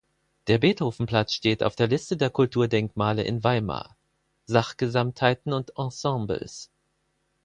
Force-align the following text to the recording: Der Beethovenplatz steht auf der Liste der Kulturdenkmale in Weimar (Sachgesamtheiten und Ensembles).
Der 0.47 0.57
Beethovenplatz 0.57 1.31
steht 1.31 1.61
auf 1.61 1.75
der 1.75 1.85
Liste 1.87 2.17
der 2.17 2.31
Kulturdenkmale 2.31 3.21
in 3.21 3.43
Weimar 3.43 3.95
(Sachgesamtheiten 4.47 5.53
und 5.53 5.77
Ensembles). 5.77 6.71